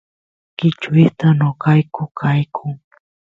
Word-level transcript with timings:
kichwistas 0.57 1.33
noqayku 1.39 2.03
kayku 2.19 2.65